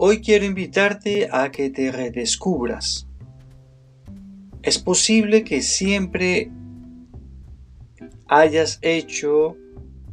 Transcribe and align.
Hoy 0.00 0.20
quiero 0.20 0.44
invitarte 0.44 1.28
a 1.32 1.50
que 1.50 1.70
te 1.70 1.90
redescubras. 1.90 3.08
Es 4.62 4.78
posible 4.78 5.42
que 5.42 5.60
siempre 5.60 6.52
hayas 8.28 8.78
hecho 8.82 9.56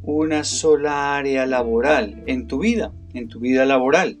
una 0.02 0.42
sola 0.42 1.16
área 1.16 1.46
laboral 1.46 2.24
en 2.26 2.48
tu 2.48 2.58
vida, 2.58 2.92
en 3.14 3.28
tu 3.28 3.38
vida 3.38 3.64
laboral, 3.64 4.18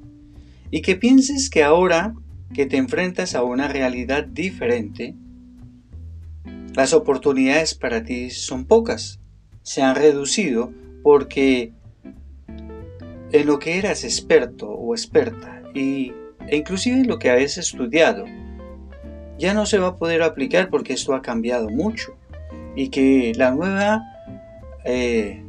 y 0.70 0.82
que 0.82 0.94
pienses 0.94 1.50
que 1.50 1.64
ahora 1.64 2.14
que 2.54 2.66
te 2.66 2.76
enfrentas 2.76 3.34
a 3.34 3.42
una 3.42 3.66
realidad 3.66 4.24
diferente, 4.24 5.16
las 6.76 6.92
oportunidades 6.92 7.74
para 7.74 8.04
ti 8.04 8.30
son 8.30 8.66
pocas, 8.66 9.18
se 9.64 9.82
han 9.82 9.96
reducido 9.96 10.72
porque 11.02 11.72
en 13.32 13.46
lo 13.46 13.58
que 13.58 13.78
eras 13.78 14.04
experto 14.04 14.68
o 14.70 14.94
experta 14.94 15.55
y, 15.74 16.12
e 16.48 16.56
inclusive 16.56 17.04
lo 17.04 17.18
que 17.18 17.30
habías 17.30 17.58
estudiado, 17.58 18.24
ya 19.38 19.54
no 19.54 19.66
se 19.66 19.78
va 19.78 19.88
a 19.88 19.96
poder 19.96 20.22
aplicar 20.22 20.70
porque 20.70 20.92
esto 20.92 21.14
ha 21.14 21.22
cambiado 21.22 21.68
mucho 21.68 22.16
y 22.74 22.88
que 22.88 23.32
la 23.36 23.50
nueva 23.50 24.02
eh, 24.84 25.42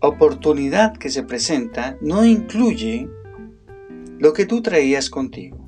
oportunidad 0.00 0.96
que 0.96 1.10
se 1.10 1.22
presenta 1.22 1.96
no 2.00 2.24
incluye 2.24 3.08
lo 4.18 4.32
que 4.32 4.46
tú 4.46 4.62
traías 4.62 5.10
contigo. 5.10 5.58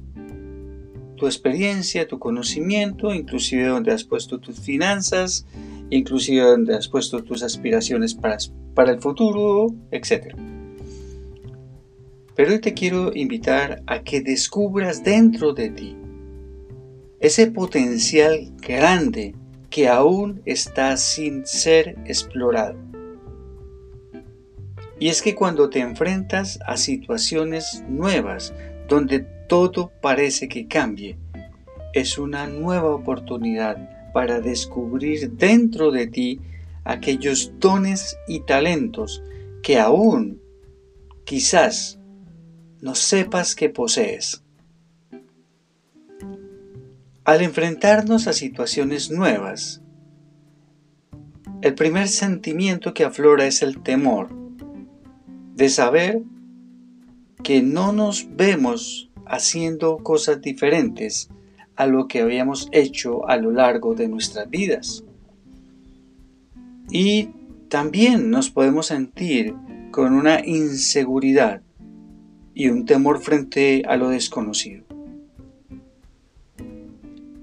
Tu 1.16 1.26
experiencia, 1.26 2.06
tu 2.06 2.18
conocimiento, 2.18 3.14
inclusive 3.14 3.66
donde 3.66 3.92
has 3.92 4.04
puesto 4.04 4.38
tus 4.38 4.60
finanzas, 4.60 5.46
inclusive 5.90 6.42
donde 6.42 6.74
has 6.74 6.88
puesto 6.88 7.22
tus 7.24 7.42
aspiraciones 7.42 8.14
para, 8.14 8.36
para 8.74 8.92
el 8.92 9.00
futuro, 9.00 9.74
etc. 9.90 10.36
Pero 12.36 12.52
hoy 12.52 12.60
te 12.60 12.74
quiero 12.74 13.12
invitar 13.14 13.82
a 13.86 14.02
que 14.02 14.20
descubras 14.20 15.02
dentro 15.02 15.54
de 15.54 15.70
ti 15.70 15.96
ese 17.18 17.50
potencial 17.50 18.52
grande 18.60 19.34
que 19.70 19.88
aún 19.88 20.42
está 20.44 20.96
sin 20.98 21.46
ser 21.46 21.96
explorado. 22.04 22.76
Y 24.98 25.08
es 25.08 25.22
que 25.22 25.34
cuando 25.34 25.70
te 25.70 25.80
enfrentas 25.80 26.58
a 26.66 26.76
situaciones 26.76 27.82
nuevas, 27.88 28.54
donde 28.86 29.20
todo 29.48 29.90
parece 30.02 30.48
que 30.48 30.66
cambie, 30.66 31.16
es 31.94 32.18
una 32.18 32.46
nueva 32.46 32.94
oportunidad 32.94 34.12
para 34.12 34.40
descubrir 34.40 35.32
dentro 35.32 35.90
de 35.90 36.06
ti 36.06 36.40
aquellos 36.84 37.52
dones 37.58 38.16
y 38.28 38.40
talentos 38.40 39.22
que 39.62 39.78
aún 39.78 40.40
quizás 41.24 41.98
no 42.80 42.94
sepas 42.94 43.54
que 43.54 43.68
posees. 43.68 44.42
Al 47.24 47.42
enfrentarnos 47.42 48.26
a 48.28 48.32
situaciones 48.32 49.10
nuevas, 49.10 49.82
el 51.62 51.74
primer 51.74 52.08
sentimiento 52.08 52.94
que 52.94 53.04
aflora 53.04 53.46
es 53.46 53.62
el 53.62 53.82
temor 53.82 54.28
de 55.54 55.68
saber 55.68 56.22
que 57.42 57.62
no 57.62 57.92
nos 57.92 58.28
vemos 58.36 59.10
haciendo 59.24 59.98
cosas 59.98 60.40
diferentes 60.40 61.28
a 61.74 61.86
lo 61.86 62.06
que 62.08 62.20
habíamos 62.20 62.68
hecho 62.72 63.28
a 63.28 63.36
lo 63.36 63.50
largo 63.50 63.94
de 63.94 64.08
nuestras 64.08 64.48
vidas. 64.48 65.04
Y 66.90 67.30
también 67.68 68.30
nos 68.30 68.50
podemos 68.50 68.86
sentir 68.86 69.54
con 69.90 70.12
una 70.12 70.44
inseguridad 70.44 71.62
y 72.56 72.70
un 72.70 72.86
temor 72.86 73.20
frente 73.20 73.82
a 73.86 73.98
lo 73.98 74.08
desconocido. 74.08 74.82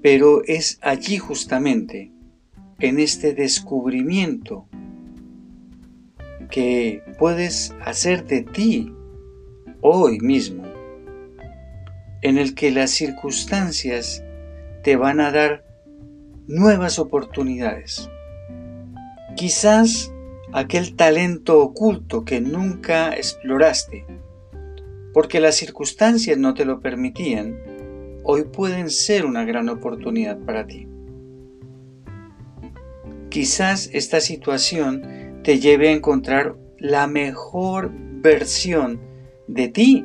Pero 0.02 0.42
es 0.44 0.80
allí 0.82 1.18
justamente, 1.18 2.10
en 2.80 2.98
este 2.98 3.32
descubrimiento, 3.32 4.66
que 6.50 7.04
puedes 7.16 7.72
hacer 7.80 8.26
de 8.26 8.42
ti 8.42 8.92
hoy 9.80 10.18
mismo, 10.18 10.64
en 12.20 12.36
el 12.36 12.56
que 12.56 12.72
las 12.72 12.90
circunstancias 12.90 14.24
te 14.82 14.96
van 14.96 15.20
a 15.20 15.30
dar 15.30 15.64
nuevas 16.48 16.98
oportunidades. 16.98 18.10
Quizás 19.36 20.12
aquel 20.52 20.96
talento 20.96 21.60
oculto 21.60 22.24
que 22.24 22.40
nunca 22.40 23.14
exploraste, 23.14 24.04
porque 25.14 25.40
las 25.40 25.54
circunstancias 25.54 26.36
no 26.36 26.52
te 26.52 26.64
lo 26.64 26.80
permitían, 26.80 27.56
hoy 28.24 28.42
pueden 28.42 28.90
ser 28.90 29.24
una 29.24 29.44
gran 29.44 29.68
oportunidad 29.68 30.38
para 30.40 30.66
ti. 30.66 30.88
Quizás 33.30 33.90
esta 33.92 34.20
situación 34.20 35.40
te 35.44 35.60
lleve 35.60 35.88
a 35.88 35.92
encontrar 35.92 36.56
la 36.78 37.06
mejor 37.06 37.92
versión 37.94 39.00
de 39.46 39.68
ti. 39.68 40.04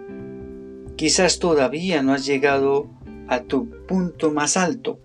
Quizás 0.95 1.39
todavía 1.39 2.03
no 2.03 2.13
has 2.13 2.25
llegado 2.25 2.89
a 3.27 3.41
tu 3.41 3.69
punto 3.87 4.31
más 4.31 4.57
alto 4.57 4.99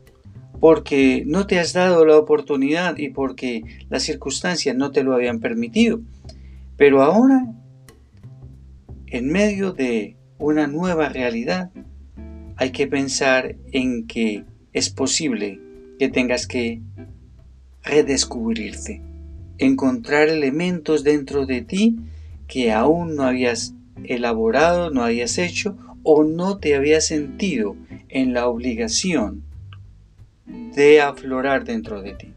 porque 0.61 1.25
no 1.27 1.47
te 1.47 1.59
has 1.59 1.73
dado 1.73 2.05
la 2.05 2.19
oportunidad 2.19 2.99
y 2.99 3.09
porque 3.11 3.63
las 3.89 4.03
circunstancias 4.03 4.77
no 4.77 4.91
te 4.91 5.03
lo 5.03 5.15
habían 5.15 5.41
permitido. 5.41 6.01
Pero 6.77 7.03
ahora, 7.03 7.47
en 9.15 9.31
medio 9.31 9.73
de 9.73 10.17
una 10.39 10.67
nueva 10.67 11.09
realidad, 11.09 11.71
hay 12.57 12.73
que 12.73 12.89
pensar 12.89 13.55
en 13.71 14.09
que 14.09 14.43
es 14.73 14.91
posible 14.91 15.61
que 16.01 16.09
tengas 16.09 16.49
que 16.49 16.83
redescubrirte, 17.85 19.03
encontrar 19.59 20.31
elementos 20.31 21.05
dentro 21.05 21.47
de 21.47 21.63
ti 21.63 21.97
que 22.49 22.73
aún 22.73 23.15
no 23.15 23.23
habías 23.23 23.75
elaborado, 24.03 24.91
no 24.91 25.05
habías 25.05 25.39
hecho 25.39 25.77
o 26.03 26.25
no 26.25 26.59
te 26.59 26.75
habías 26.75 27.07
sentido 27.07 27.77
en 28.09 28.35
la 28.35 28.49
obligación 28.49 29.45
de 30.75 31.01
aflorar 31.01 31.63
dentro 31.65 32.03
de 32.03 32.15
ti. 32.15 32.33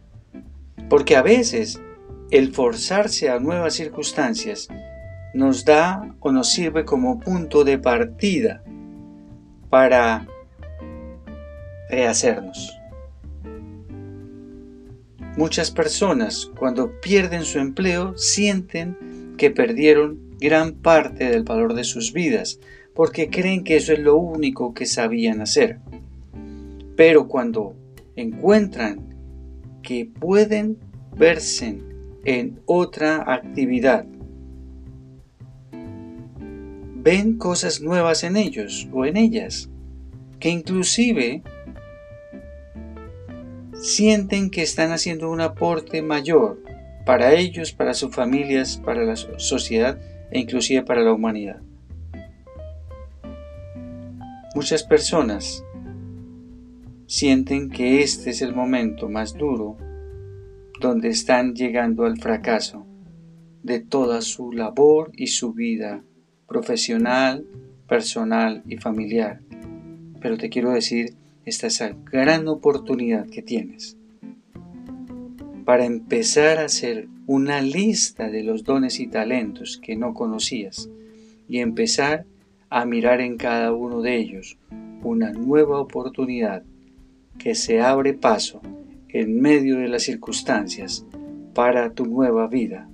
Porque 0.89 1.15
a 1.15 1.23
veces 1.23 1.81
el 2.29 2.53
forzarse 2.53 3.31
a 3.31 3.39
nuevas 3.39 3.73
circunstancias 3.73 4.69
nos 5.33 5.65
da 5.65 6.15
o 6.19 6.31
nos 6.31 6.51
sirve 6.51 6.85
como 6.85 7.19
punto 7.19 7.63
de 7.63 7.77
partida 7.77 8.63
para 9.69 10.27
rehacernos. 11.89 12.73
Muchas 15.37 15.69
personas 15.69 16.51
cuando 16.57 16.99
pierden 16.99 17.43
su 17.43 17.59
empleo 17.59 18.17
sienten 18.17 19.35
que 19.37 19.51
perdieron 19.51 20.19
gran 20.39 20.73
parte 20.73 21.29
del 21.29 21.43
valor 21.43 21.75
de 21.75 21.83
sus 21.83 22.11
vidas 22.11 22.59
porque 22.95 23.29
creen 23.29 23.63
que 23.63 23.75
eso 23.75 23.93
es 23.93 23.99
lo 23.99 24.17
único 24.17 24.73
que 24.73 24.87
sabían 24.87 25.41
hacer. 25.41 25.77
Pero 26.95 27.27
cuando 27.27 27.75
encuentran 28.15 29.15
que 29.83 30.09
pueden 30.19 30.77
verse 31.15 31.77
en 32.25 32.59
otra 32.65 33.31
actividad, 33.31 34.07
ven 37.07 37.37
cosas 37.37 37.79
nuevas 37.79 38.25
en 38.25 38.35
ellos 38.35 38.89
o 38.91 39.05
en 39.05 39.15
ellas, 39.15 39.69
que 40.41 40.49
inclusive 40.49 41.41
sienten 43.75 44.49
que 44.49 44.61
están 44.61 44.91
haciendo 44.91 45.31
un 45.31 45.39
aporte 45.39 46.01
mayor 46.01 46.61
para 47.05 47.33
ellos, 47.33 47.71
para 47.71 47.93
sus 47.93 48.13
familias, 48.13 48.81
para 48.83 49.05
la 49.05 49.15
sociedad 49.15 49.97
e 50.31 50.39
inclusive 50.41 50.83
para 50.83 51.01
la 51.01 51.13
humanidad. 51.13 51.61
Muchas 54.53 54.83
personas 54.83 55.63
sienten 57.05 57.69
que 57.69 58.01
este 58.01 58.31
es 58.31 58.41
el 58.41 58.53
momento 58.53 59.07
más 59.07 59.33
duro 59.33 59.77
donde 60.81 61.07
están 61.07 61.55
llegando 61.55 62.03
al 62.03 62.17
fracaso 62.17 62.85
de 63.63 63.79
toda 63.79 64.21
su 64.21 64.51
labor 64.51 65.13
y 65.15 65.27
su 65.27 65.53
vida 65.53 66.03
profesional, 66.47 67.45
personal 67.87 68.63
y 68.67 68.77
familiar. 68.77 69.41
Pero 70.21 70.37
te 70.37 70.49
quiero 70.49 70.71
decir, 70.71 71.13
esta 71.45 71.67
es 71.67 71.79
la 71.79 71.95
gran 72.11 72.47
oportunidad 72.47 73.27
que 73.27 73.41
tienes 73.41 73.97
para 75.67 75.83
empezar 75.83 76.59
a 76.59 76.65
hacer 76.65 77.09
una 77.25 77.59
lista 77.59 78.29
de 78.29 78.41
los 78.41 78.63
dones 78.63 79.01
y 79.01 79.07
talentos 79.07 79.77
que 79.83 79.97
no 79.97 80.13
conocías 80.13 80.89
y 81.49 81.59
empezar 81.59 82.25
a 82.69 82.85
mirar 82.85 83.19
en 83.19 83.35
cada 83.35 83.73
uno 83.73 84.01
de 84.01 84.15
ellos 84.15 84.57
una 85.03 85.33
nueva 85.33 85.81
oportunidad 85.81 86.63
que 87.37 87.53
se 87.53 87.81
abre 87.81 88.13
paso 88.13 88.61
en 89.09 89.41
medio 89.41 89.77
de 89.77 89.89
las 89.89 90.03
circunstancias 90.03 91.05
para 91.53 91.91
tu 91.91 92.05
nueva 92.05 92.47
vida. 92.47 92.87